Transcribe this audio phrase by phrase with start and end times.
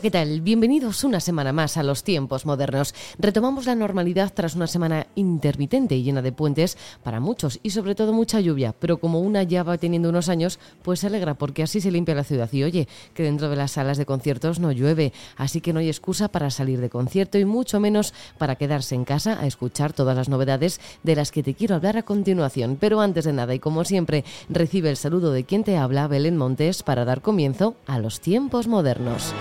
[0.00, 0.40] Hola, ¿qué tal?
[0.40, 2.94] Bienvenidos una semana más a los tiempos modernos.
[3.18, 7.94] Retomamos la normalidad tras una semana intermitente y llena de puentes para muchos y sobre
[7.94, 11.64] todo mucha lluvia, pero como una ya va teniendo unos años, pues se alegra porque
[11.64, 14.72] así se limpia la ciudad y oye, que dentro de las salas de conciertos no
[14.72, 18.94] llueve, así que no hay excusa para salir de concierto y mucho menos para quedarse
[18.94, 22.78] en casa a escuchar todas las novedades de las que te quiero hablar a continuación.
[22.80, 26.38] Pero antes de nada y como siempre, recibe el saludo de quien te habla, Belén
[26.38, 29.34] Montes, para dar comienzo a los tiempos modernos.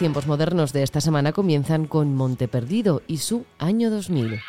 [0.00, 4.40] Tiempos modernos de esta semana comienzan con Monte Perdido y su año 2000.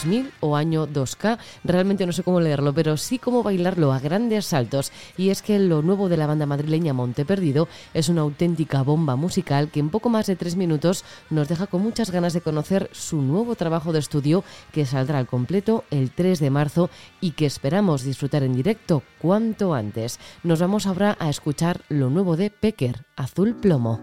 [0.00, 1.38] 2000 o año 2K.
[1.64, 4.92] Realmente no sé cómo leerlo, pero sí cómo bailarlo a grandes saltos.
[5.16, 9.16] Y es que lo nuevo de la banda madrileña Monte Perdido es una auténtica bomba
[9.16, 12.88] musical que en poco más de tres minutos nos deja con muchas ganas de conocer
[12.92, 17.46] su nuevo trabajo de estudio que saldrá al completo el 3 de marzo y que
[17.46, 20.18] esperamos disfrutar en directo cuanto antes.
[20.42, 24.00] Nos vamos ahora a escuchar lo nuevo de Pecker, Azul Plomo.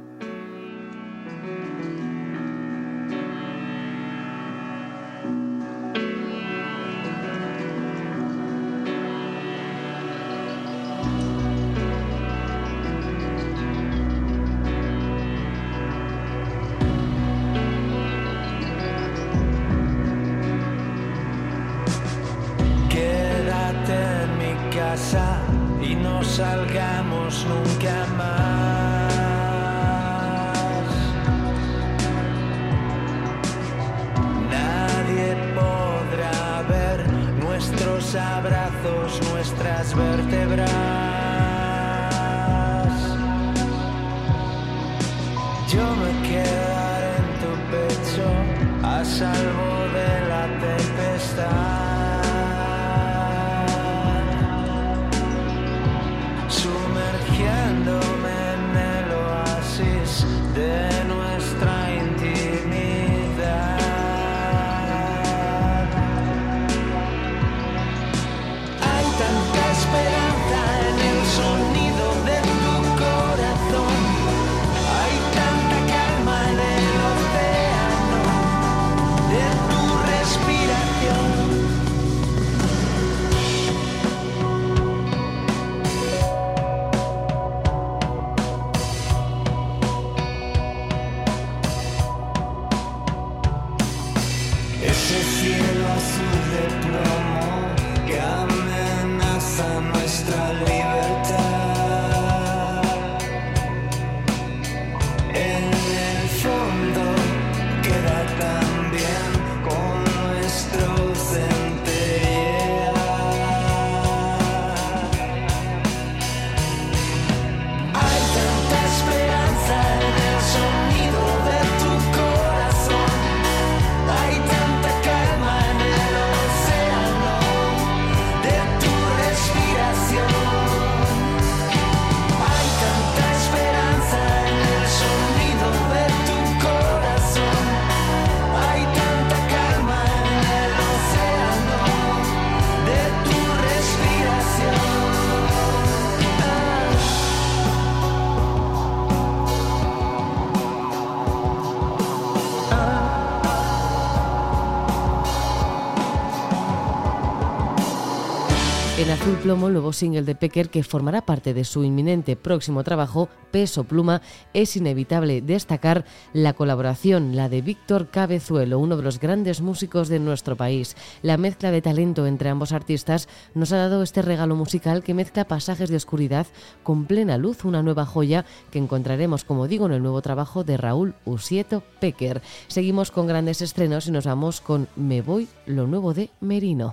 [158.98, 162.84] En Azul Plomo, el nuevo single de Pecker que formará parte de su inminente próximo
[162.84, 164.24] trabajo, Peso Pluma,
[164.56, 166.04] es inevitable destacar
[166.34, 170.98] la colaboración, la de Víctor Cabezuelo, uno de los grandes músicos de nuestro país.
[171.22, 175.46] La mezcla de talento entre ambos artistas nos ha dado este regalo musical que mezcla
[175.46, 176.48] pasajes de oscuridad
[176.82, 180.76] con plena luz, una nueva joya que encontraremos, como digo, en el nuevo trabajo de
[180.76, 182.42] Raúl Usieto Pecker.
[182.68, 186.92] Seguimos con grandes estrenos y nos vamos con Me Voy, lo nuevo de Merino.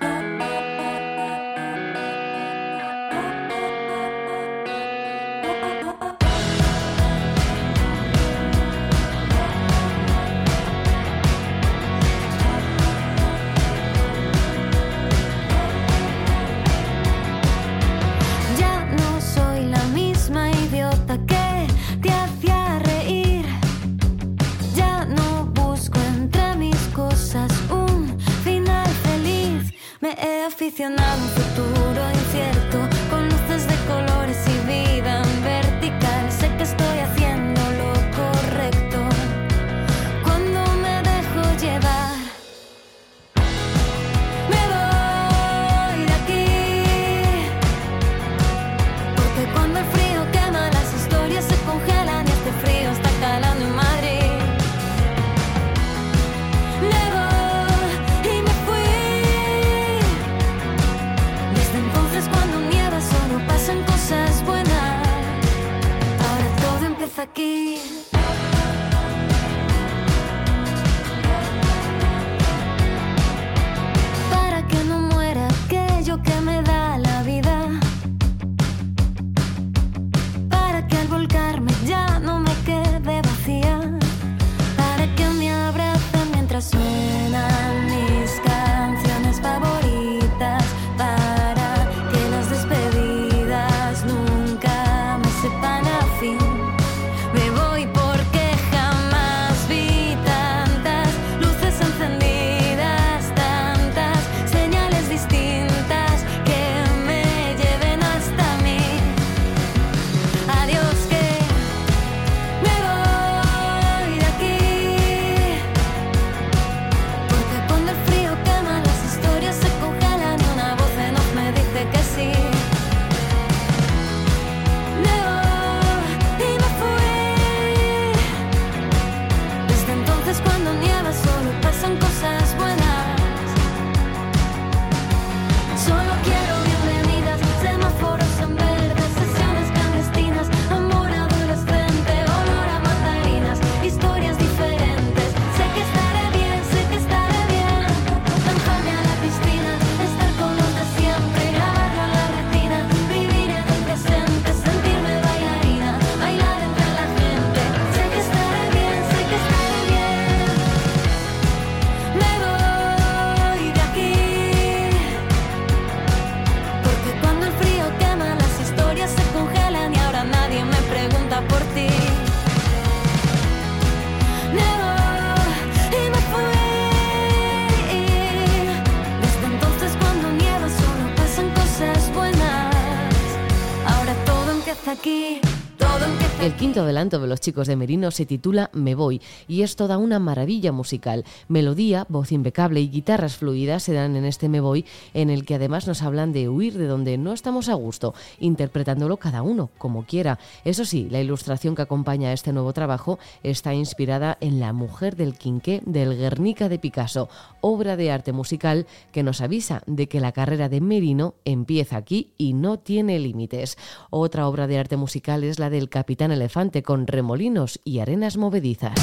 [186.45, 189.97] El quinto adelanto de los chicos de Merino se titula Me Voy y es toda
[189.97, 191.25] una maravilla musical.
[191.49, 194.85] Melodía, voz impecable y guitarras fluidas se dan en este Me Voy,
[195.15, 199.17] en el que además nos hablan de huir de donde no estamos a gusto, interpretándolo
[199.17, 200.39] cada uno como quiera.
[200.67, 205.17] Eso sí, la ilustración que acompaña a este nuevo trabajo está inspirada en La mujer
[205.17, 207.31] del quinqué del Guernica de Picasso,
[207.63, 212.33] obra de arte musical que nos avisa de que la carrera de Merino empieza aquí
[212.37, 213.79] y no tiene límites.
[214.11, 218.95] Otra obra de arte musical es la del Capitán Elefante con remolinos y arenas movedizas.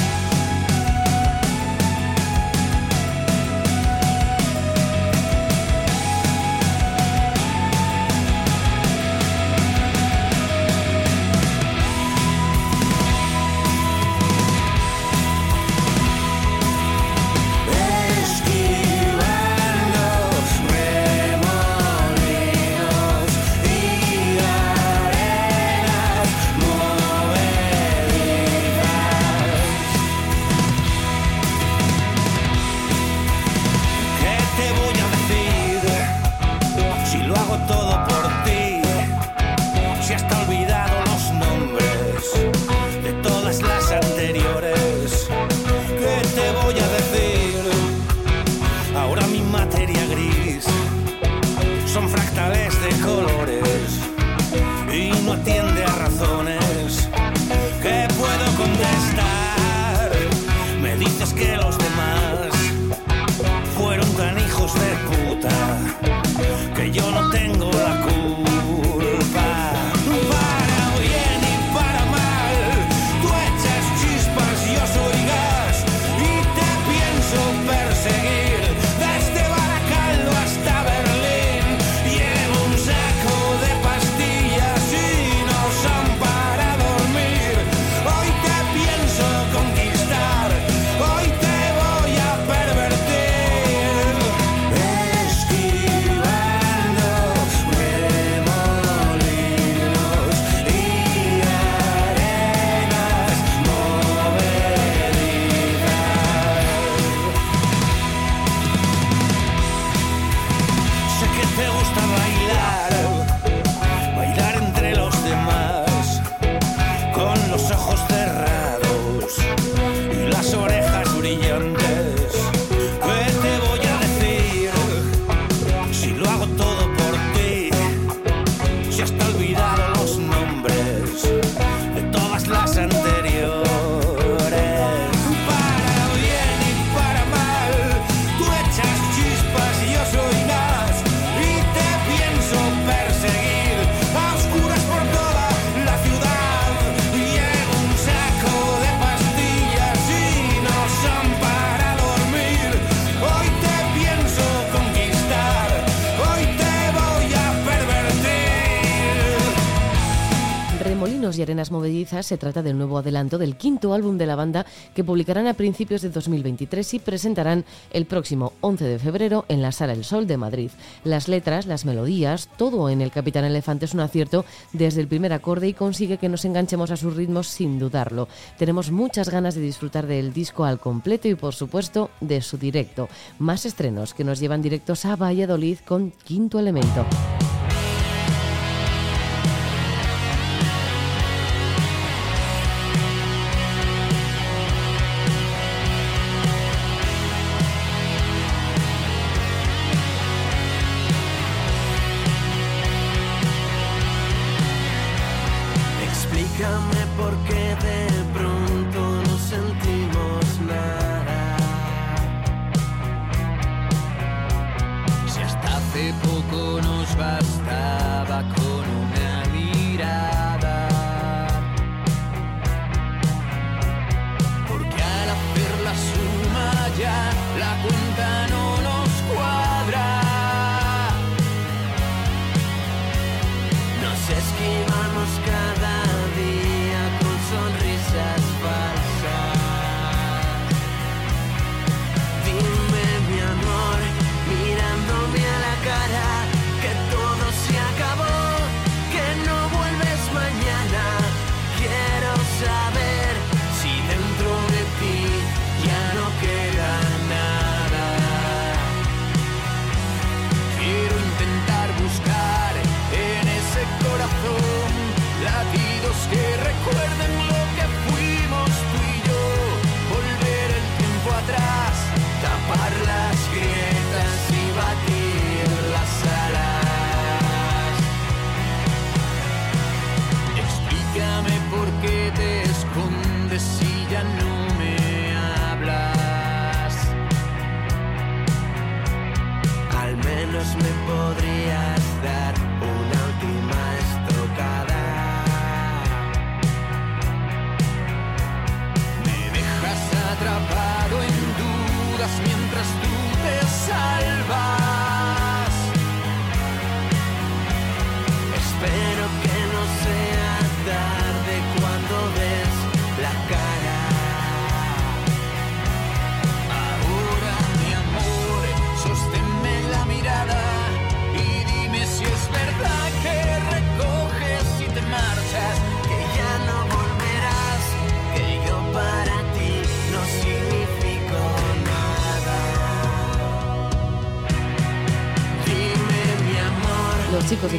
[161.82, 166.02] Se trata del nuevo adelanto del quinto álbum de la banda que publicarán a principios
[166.02, 170.36] de 2023 y presentarán el próximo 11 de febrero en la Sala El Sol de
[170.36, 170.70] Madrid.
[171.02, 175.32] Las letras, las melodías, todo en el Capitán Elefante es un acierto desde el primer
[175.32, 178.28] acorde y consigue que nos enganchemos a sus ritmos sin dudarlo.
[178.58, 183.08] Tenemos muchas ganas de disfrutar del disco al completo y por supuesto de su directo.
[183.40, 187.04] Más estrenos que nos llevan directos a Valladolid con Quinto Elemento.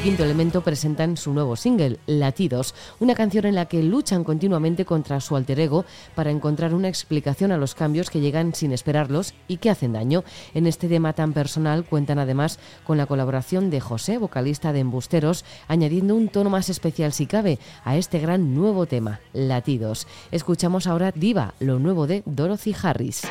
[0.03, 5.21] Quinto Elemento presentan su nuevo single, Latidos, una canción en la que luchan continuamente contra
[5.21, 9.57] su alter ego para encontrar una explicación a los cambios que llegan sin esperarlos y
[9.57, 10.25] que hacen daño.
[10.53, 15.45] En este tema tan personal cuentan además con la colaboración de José, vocalista de Embusteros,
[15.69, 20.05] añadiendo un tono más especial si cabe a este gran nuevo tema, Latidos.
[20.31, 23.21] Escuchamos ahora Diva, lo nuevo de Dorothy Harris.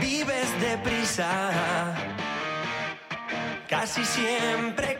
[0.00, 1.94] Vives deprisa,
[3.68, 4.96] casi siempre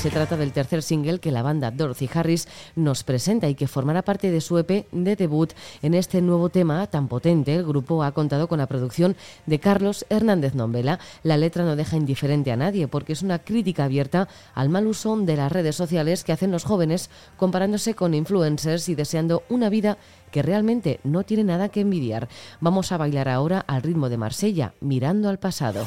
[0.00, 4.00] se trata del tercer single que la banda Dorothy Harris nos presenta y que formará
[4.00, 5.52] parte de su EP de debut.
[5.82, 10.06] En este nuevo tema tan potente, el grupo ha contado con la producción de Carlos
[10.08, 11.00] Hernández Nombela.
[11.22, 15.14] La letra no deja indiferente a nadie porque es una crítica abierta al mal uso
[15.18, 19.98] de las redes sociales que hacen los jóvenes comparándose con influencers y deseando una vida
[20.30, 22.30] que realmente no tiene nada que envidiar.
[22.60, 25.84] Vamos a bailar ahora al ritmo de Marsella, mirando al pasado.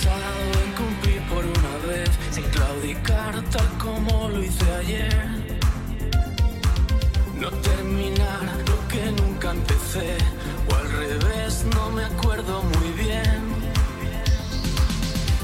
[0.00, 5.26] Pensado en cumplir por una vez, sin claudicar tal como lo hice ayer.
[7.38, 10.16] No terminar lo que nunca empecé,
[10.70, 13.40] o al revés, no me acuerdo muy bien.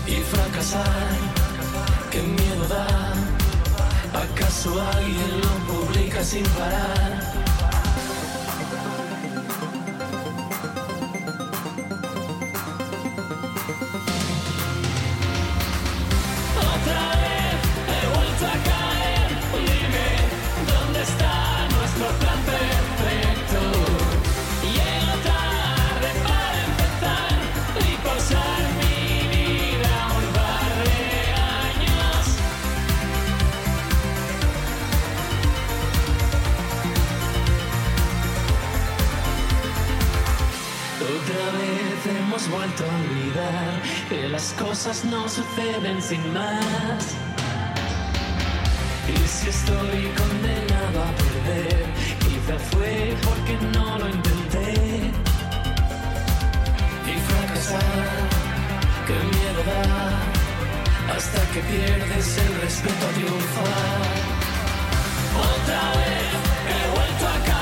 [0.07, 1.17] Y fracasar
[2.11, 3.13] qué miedo da.
[4.15, 7.36] ¿Acaso alguien lo publica sin parar?
[42.57, 47.03] Vuelto a olvidar que las cosas no suceden sin más.
[49.15, 51.85] Y si estoy condenado a perder,
[52.25, 54.73] quizá fue porque no lo intenté.
[57.11, 58.09] Y fracasar,
[59.07, 64.01] qué miedo da, hasta que pierdes el respeto a triunfar.
[65.51, 66.29] Otra vez
[66.73, 67.56] he vuelto a caer,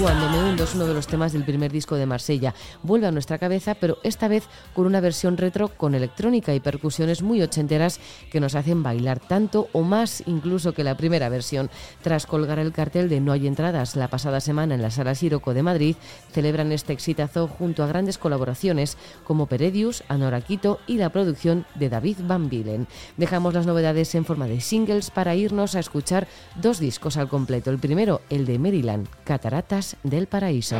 [0.00, 2.54] Cuando me hundo es uno de los temas del primer disco de Marsella.
[2.84, 7.20] Vuelve a nuestra cabeza, pero esta vez con una versión retro con electrónica y percusiones
[7.20, 7.98] muy ochenteras
[8.30, 11.68] que nos hacen bailar tanto o más incluso que la primera versión.
[12.00, 15.52] Tras colgar el cartel de No hay entradas la pasada semana en la Sala Siroco
[15.52, 15.96] de Madrid,
[16.30, 22.18] celebran este exitazo junto a grandes colaboraciones como Peredius, Anoraquito y la producción de David
[22.22, 22.86] Van Bilen.
[23.16, 27.72] Dejamos las novedades en forma de singles para irnos a escuchar dos discos al completo.
[27.72, 30.76] El primero, el de Maryland, Cataratas del Paraíso.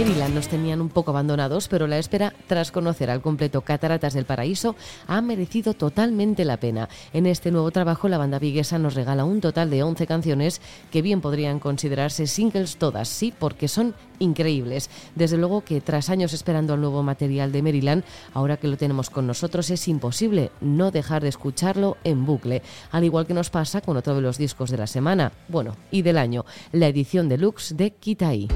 [0.00, 4.24] Maryland nos tenían un poco abandonados, pero la espera, tras conocer al completo Cataratas del
[4.24, 4.74] Paraíso,
[5.06, 6.88] ha merecido totalmente la pena.
[7.12, 11.02] En este nuevo trabajo, la banda viguesa nos regala un total de 11 canciones que
[11.02, 14.88] bien podrían considerarse singles todas, sí, porque son increíbles.
[15.16, 19.10] Desde luego que tras años esperando el nuevo material de Maryland, ahora que lo tenemos
[19.10, 23.82] con nosotros, es imposible no dejar de escucharlo en bucle, al igual que nos pasa
[23.82, 27.76] con otro de los discos de la semana, bueno, y del año, la edición deluxe
[27.76, 28.48] de Kitai.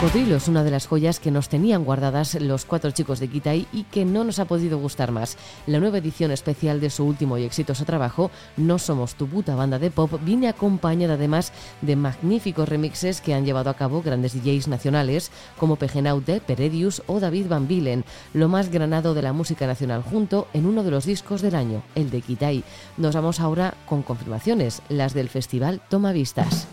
[0.00, 3.82] Cocodrilos, una de las joyas que nos tenían guardadas los cuatro chicos de Kitai y
[3.82, 5.36] que no nos ha podido gustar más.
[5.66, 9.80] La nueva edición especial de su último y exitoso trabajo, No Somos Tu Puta Banda
[9.80, 14.68] de Pop, viene acompañada además de magníficos remixes que han llevado a cabo grandes DJs
[14.68, 20.04] nacionales como Pegenaute, Peredius o David Van Bilen, lo más granado de la música nacional
[20.04, 22.62] junto en uno de los discos del año, el de Kitai.
[22.98, 26.68] Nos vamos ahora con confirmaciones, las del festival Toma Vistas.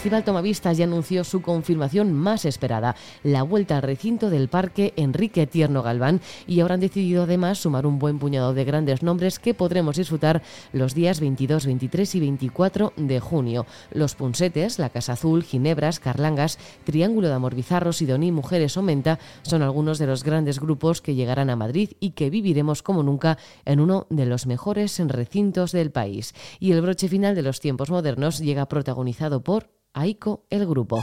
[0.00, 5.46] Festival Tomavistas ya anunció su confirmación más esperada, la vuelta al recinto del Parque Enrique
[5.46, 9.52] Tierno Galván, y ahora han decidido además sumar un buen puñado de grandes nombres que
[9.52, 10.40] podremos disfrutar
[10.72, 13.66] los días 22, 23 y 24 de junio.
[13.92, 19.18] Los Punsetes, La Casa Azul, Ginebras, Carlangas, Triángulo de Amor Bizarro, Sidoní, Mujeres o Menta
[19.42, 23.36] son algunos de los grandes grupos que llegarán a Madrid y que viviremos como nunca
[23.66, 26.32] en uno de los mejores recintos del país.
[26.58, 31.00] Y el broche final de los tiempos modernos llega protagonizado por Aiko el Grupo.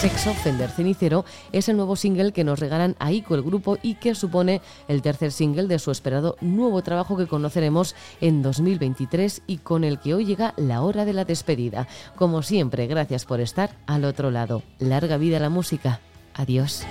[0.00, 4.14] Sex Offender Cenicero es el nuevo single que nos regalan Aiko el grupo y que
[4.14, 9.82] supone el tercer single de su esperado nuevo trabajo que conoceremos en 2023 y con
[9.82, 11.88] el que hoy llega la hora de la despedida.
[12.16, 14.62] Como siempre, gracias por estar al otro lado.
[14.78, 16.00] Larga vida a la música.
[16.34, 16.84] Adiós.